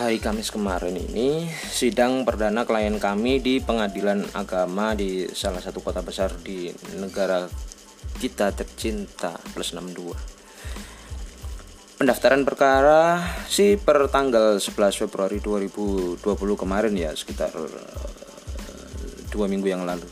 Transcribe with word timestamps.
hari 0.00 0.16
Kamis 0.16 0.48
kemarin 0.48 0.96
ini 0.96 1.44
sidang 1.52 2.24
perdana 2.24 2.64
klien 2.64 2.96
kami 2.96 3.36
di 3.36 3.60
pengadilan 3.60 4.32
agama 4.32 4.96
di 4.96 5.28
salah 5.28 5.60
satu 5.60 5.84
kota 5.84 6.00
besar 6.00 6.32
di 6.40 6.72
negara 6.96 7.44
kita 8.16 8.48
tercinta 8.56 9.36
plus 9.52 9.76
62 9.76 12.00
pendaftaran 12.00 12.48
perkara 12.48 13.20
sih 13.44 13.76
per 13.76 14.08
tanggal 14.08 14.56
11 14.56 15.04
Februari 15.04 15.36
2020 15.36 16.16
kemarin 16.56 16.96
ya 16.96 17.12
sekitar 17.12 17.52
eh, 17.52 19.28
dua 19.28 19.52
minggu 19.52 19.68
yang 19.68 19.84
lalu. 19.84 20.08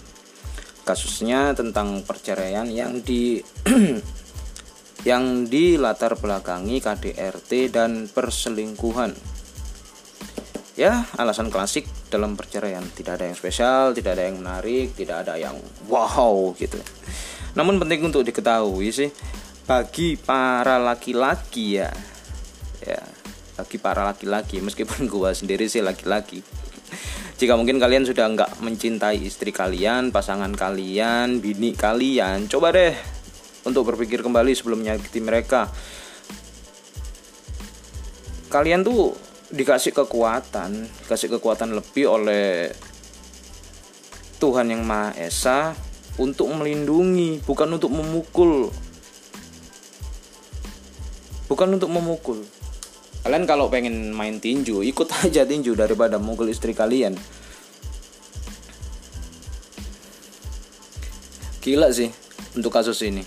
Kasusnya 0.84 1.56
tentang 1.56 2.04
perceraian 2.04 2.68
yang 2.68 3.00
di 3.00 3.40
yang 5.08 5.48
dilatar 5.48 6.20
belakangi 6.20 6.76
KDRT 6.76 7.72
dan 7.72 8.04
perselingkuhan 8.04 9.38
ya 10.78 11.02
alasan 11.18 11.50
klasik 11.50 11.90
dalam 12.06 12.38
perceraian. 12.38 12.86
Tidak 12.86 13.18
ada 13.18 13.26
yang 13.26 13.34
spesial 13.34 13.90
tidak 13.98 14.14
ada 14.14 14.30
yang 14.30 14.38
menarik 14.38 14.94
tidak 14.94 15.26
ada 15.26 15.34
yang 15.34 15.58
wow 15.90 16.54
gitu. 16.54 16.78
Namun 17.58 17.82
penting 17.82 18.06
untuk 18.06 18.22
diketahui 18.22 18.94
sih 18.94 19.10
bagi 19.66 20.14
para 20.14 20.78
laki-laki 20.78 21.82
ya. 21.82 21.90
Ya 22.78 23.02
bagi 23.58 23.82
para 23.82 24.06
laki-laki 24.06 24.62
meskipun 24.62 25.04
gua 25.12 25.34
sendiri 25.34 25.66
sih 25.66 25.82
laki-laki. 25.82 26.46
Jika 27.38 27.54
mungkin 27.58 27.78
kalian 27.78 28.06
sudah 28.06 28.26
nggak 28.34 28.62
mencintai 28.62 29.18
istri 29.22 29.54
kalian, 29.54 30.10
pasangan 30.10 30.50
kalian, 30.54 31.38
bini 31.38 31.70
kalian, 31.70 32.50
coba 32.50 32.74
deh 32.74 32.94
untuk 33.62 33.86
berpikir 33.94 34.26
kembali 34.26 34.54
sebelum 34.54 34.82
menyakiti 34.82 35.22
mereka. 35.22 35.70
Kalian 38.50 38.82
tuh 38.82 39.27
dikasih 39.48 39.96
kekuatan, 39.96 40.84
dikasih 41.04 41.38
kekuatan 41.38 41.72
lebih 41.72 42.04
oleh 42.04 42.68
Tuhan 44.36 44.68
yang 44.68 44.84
Maha 44.84 45.16
Esa 45.16 45.72
untuk 46.20 46.52
melindungi, 46.52 47.40
bukan 47.42 47.80
untuk 47.80 47.90
memukul. 47.90 48.68
Bukan 51.48 51.68
untuk 51.80 51.88
memukul. 51.88 52.44
Kalian 53.24 53.48
kalau 53.48 53.72
pengen 53.72 54.12
main 54.12 54.36
tinju 54.36 54.84
ikut 54.84 55.08
aja 55.24 55.48
tinju 55.48 55.72
daripada 55.72 56.20
mukul 56.20 56.52
istri 56.52 56.76
kalian. 56.76 57.16
Gila 61.64 61.88
sih 61.92 62.12
untuk 62.52 62.72
kasus 62.72 63.00
ini. 63.04 63.24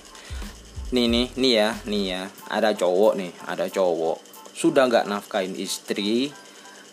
Nih 0.94 1.06
nih 1.09 1.28
nih 1.33 1.53
ya 1.53 1.69
nih 1.89 2.03
ya. 2.08 2.22
Ada 2.50 2.78
cowok 2.78 3.13
nih 3.17 3.31
ada 3.50 3.66
cowok 3.67 4.31
sudah 4.62 4.86
nggak 4.86 5.09
nafkain 5.09 5.58
istri 5.58 6.30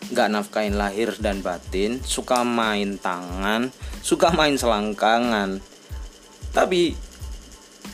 nggak 0.09 0.31
nafkain 0.33 0.73
lahir 0.73 1.13
dan 1.21 1.45
batin 1.45 2.01
suka 2.01 2.41
main 2.41 2.97
tangan 2.97 3.69
suka 4.01 4.33
main 4.33 4.57
selangkangan. 4.57 5.61
Tapi 6.49 6.97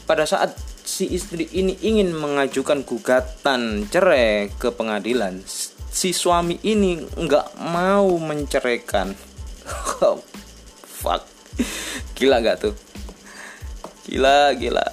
pada 0.07 0.23
saat 0.23 0.55
si 0.85 1.11
istri 1.11 1.49
ini 1.51 1.75
ingin 1.83 2.15
mengajukan 2.15 2.87
gugatan 2.87 3.89
cerai 3.91 4.53
ke 4.55 4.71
pengadilan 4.71 5.43
si 5.91 6.15
suami 6.15 6.55
ini 6.63 7.03
nggak 7.03 7.59
mau 7.67 8.15
menceraikan. 8.15 9.11
Fuck. 11.03 11.27
Gila 12.15 12.39
gak 12.39 12.63
tuh? 12.63 12.75
Gila 14.07 14.55
gila 14.55 14.85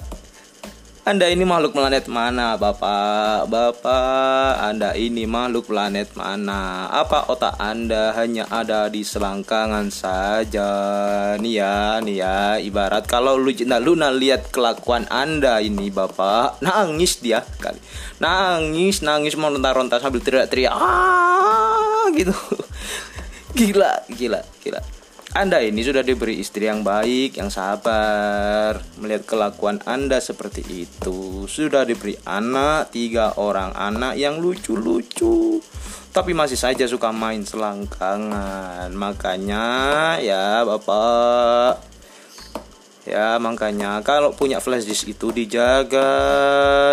anda 1.03 1.27
ini 1.27 1.43
makhluk 1.43 1.75
planet 1.75 2.07
mana, 2.07 2.55
Bapak? 2.55 3.51
Bapak, 3.51 4.55
Anda 4.63 4.95
ini 4.95 5.27
makhluk 5.27 5.67
planet 5.67 6.15
mana? 6.15 6.87
Apa 6.87 7.27
otak 7.27 7.59
Anda 7.59 8.15
hanya 8.15 8.47
ada 8.47 8.87
di 8.87 9.03
selangkangan 9.03 9.91
saja? 9.91 10.71
Nih 11.43 11.59
ya, 11.59 11.99
nih 11.99 12.23
ya, 12.23 12.55
ibarat 12.55 13.03
kalau 13.03 13.35
lu 13.35 13.51
nah, 13.67 13.83
Luna 13.83 14.15
lihat 14.15 14.47
kelakuan 14.55 15.03
Anda 15.11 15.59
ini, 15.59 15.91
Bapak, 15.91 16.63
nangis 16.63 17.19
dia 17.19 17.43
kali. 17.59 17.83
Nangis, 18.23 19.03
nangis 19.03 19.35
mau 19.35 19.51
ronta-ronta 19.51 19.99
sambil 19.99 20.23
teriak-teriak. 20.23 20.71
Ah, 20.71 22.07
gitu. 22.15 22.31
Gila, 23.59 24.07
gila, 24.07 24.39
gila. 24.63 25.02
Anda 25.33 25.65
ini 25.65 25.81
sudah 25.81 26.05
diberi 26.05 26.37
istri 26.37 26.69
yang 26.69 26.85
baik, 26.85 27.41
yang 27.41 27.49
sabar. 27.49 28.77
Melihat 29.01 29.25
kelakuan 29.25 29.81
Anda 29.81 30.21
seperti 30.21 30.85
itu, 30.85 31.49
sudah 31.49 31.89
diberi 31.89 32.13
anak, 32.21 32.93
tiga 32.93 33.33
orang 33.41 33.73
anak 33.73 34.13
yang 34.13 34.37
lucu-lucu. 34.37 35.57
Tapi 36.13 36.37
masih 36.37 36.53
saja 36.53 36.85
suka 36.85 37.09
main 37.09 37.41
selangkangan. 37.41 38.93
Makanya 38.93 39.65
ya 40.21 40.61
Bapak, 40.69 41.81
ya 43.09 43.41
makanya 43.41 44.05
kalau 44.05 44.37
punya 44.37 44.61
flash 44.61 44.85
disk 44.85 45.09
itu 45.09 45.33
dijaga, 45.33 46.13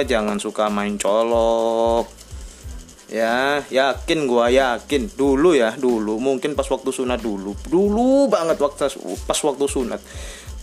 jangan 0.08 0.40
suka 0.40 0.72
main 0.72 0.96
colok 0.96 2.19
ya 3.10 3.66
yakin 3.68 4.30
gua 4.30 4.48
yakin. 4.48 5.10
Dulu 5.10 5.58
ya 5.58 5.74
dulu. 5.74 6.16
Mungkin 6.22 6.54
pas 6.54 6.64
waktu 6.70 6.94
sunat 6.94 7.20
dulu. 7.20 7.58
Dulu 7.66 8.30
banget 8.30 8.56
waktu 8.62 8.86
pas 9.26 9.40
waktu 9.42 9.66
sunat. 9.66 10.00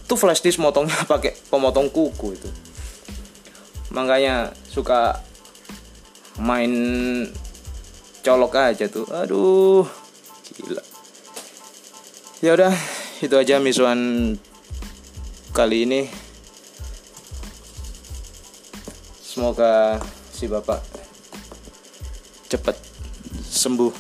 Tuh 0.08 0.16
flash 0.16 0.40
disk 0.40 0.64
motongnya 0.64 0.98
pakai 1.12 1.36
pemotong 1.52 1.92
kuku 1.92 2.34
itu. 2.34 2.50
Makanya 3.92 4.56
suka 4.72 5.22
main 6.40 6.72
colok 8.24 8.56
aja 8.56 8.88
tuh. 8.88 9.06
Aduh 9.12 9.86
gila. 10.56 10.82
Ya 12.42 12.56
udah 12.56 12.74
itu 13.22 13.36
aja 13.36 13.60
misuan 13.60 14.34
kali 15.52 15.84
ini. 15.84 16.02
Semoga 19.22 20.02
si 20.34 20.50
bapak 20.50 20.97
cepat 22.48 22.80
sembuh. 23.48 23.94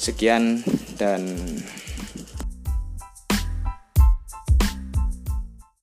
Sekian 0.00 0.64
dan 0.96 1.36